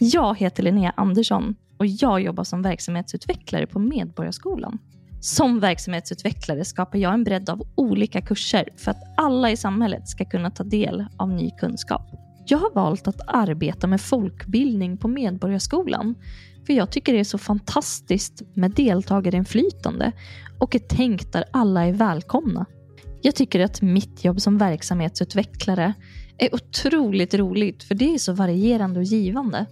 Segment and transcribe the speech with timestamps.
[0.00, 4.78] Jag heter Linnea Andersson och jag jobbar som verksamhetsutvecklare på Medborgarskolan.
[5.20, 10.24] Som verksamhetsutvecklare skapar jag en bredd av olika kurser för att alla i samhället ska
[10.24, 12.02] kunna ta del av ny kunskap.
[12.46, 16.14] Jag har valt att arbeta med folkbildning på Medborgarskolan
[16.66, 20.12] för jag tycker det är så fantastiskt med deltagarinflytande
[20.58, 22.66] och ett tänk där alla är välkomna.
[23.22, 25.94] Jag tycker att mitt jobb som verksamhetsutvecklare
[26.38, 29.66] är otroligt roligt för det är så varierande och givande.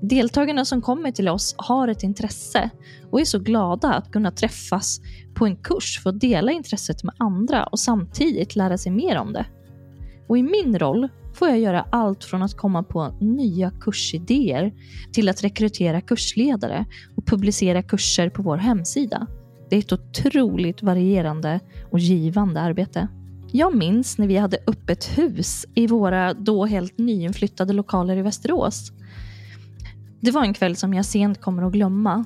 [0.00, 2.70] Deltagarna som kommer till oss har ett intresse
[3.10, 5.00] och är så glada att kunna träffas
[5.34, 9.32] på en kurs för att dela intresset med andra och samtidigt lära sig mer om
[9.32, 9.46] det.
[10.28, 14.72] Och i min roll får jag göra allt från att komma på nya kursidéer
[15.12, 19.26] till att rekrytera kursledare och publicera kurser på vår hemsida.
[19.70, 23.08] Det är ett otroligt varierande och givande arbete.
[23.52, 28.92] Jag minns när vi hade öppet hus i våra då helt nyinflyttade lokaler i Västerås.
[30.20, 32.24] Det var en kväll som jag sent kommer att glömma.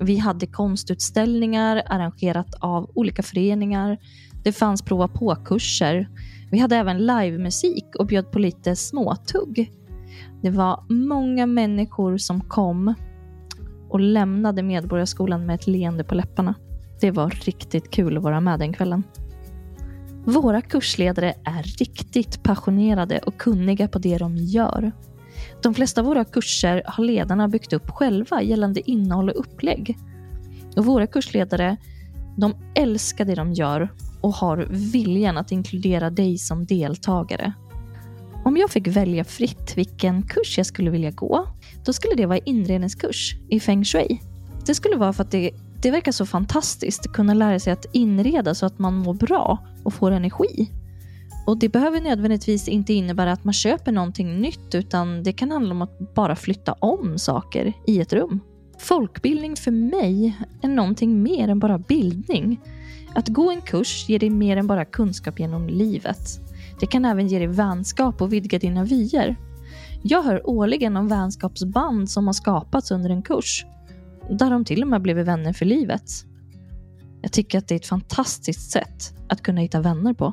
[0.00, 3.98] Vi hade konstutställningar arrangerat av olika föreningar.
[4.44, 6.08] Det fanns prova på-kurser.
[6.50, 9.72] Vi hade även livemusik och bjöd på lite småtugg.
[10.42, 12.94] Det var många människor som kom
[13.88, 16.54] och lämnade Medborgarskolan med ett leende på läpparna.
[17.00, 19.02] Det var riktigt kul att vara med den kvällen.
[20.24, 24.92] Våra kursledare är riktigt passionerade och kunniga på det de gör.
[25.62, 29.98] De flesta av våra kurser har ledarna byggt upp själva gällande innehåll och upplägg.
[30.76, 31.76] Och våra kursledare
[32.36, 37.52] de älskar det de gör och har viljan att inkludera dig som deltagare.
[38.44, 41.46] Om jag fick välja fritt vilken kurs jag skulle vilja gå,
[41.84, 44.20] då skulle det vara inredningskurs i feng shui.
[44.66, 45.50] Det skulle vara för att det,
[45.82, 49.58] det verkar så fantastiskt att kunna lära sig att inreda så att man mår bra
[49.84, 50.70] och får energi.
[51.44, 55.70] Och Det behöver nödvändigtvis inte innebära att man köper någonting nytt utan det kan handla
[55.74, 58.40] om att bara flytta om saker i ett rum.
[58.78, 62.60] Folkbildning för mig är någonting mer än bara bildning.
[63.14, 66.40] Att gå en kurs ger dig mer än bara kunskap genom livet.
[66.80, 69.36] Det kan även ge dig vänskap och vidga dina vyer.
[70.02, 73.66] Jag hör årligen om vänskapsband som har skapats under en kurs,
[74.30, 76.10] där de till och med blivit vänner för livet.
[77.22, 80.32] Jag tycker att det är ett fantastiskt sätt att kunna hitta vänner på.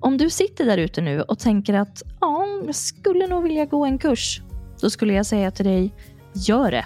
[0.00, 3.84] Om du sitter där ute nu och tänker att ja, jag skulle nog vilja gå
[3.84, 4.42] en kurs,
[4.80, 5.94] då skulle jag säga till dig,
[6.32, 6.84] gör det.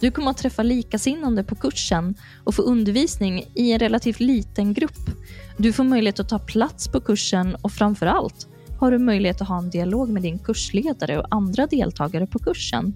[0.00, 2.14] Du kommer att träffa likasinnande på kursen
[2.44, 5.10] och få undervisning i en relativt liten grupp.
[5.56, 8.46] Du får möjlighet att ta plats på kursen och framför allt
[8.78, 12.94] har du möjlighet att ha en dialog med din kursledare och andra deltagare på kursen.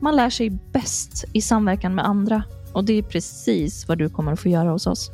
[0.00, 4.32] Man lär sig bäst i samverkan med andra och det är precis vad du kommer
[4.32, 5.10] att få göra hos oss.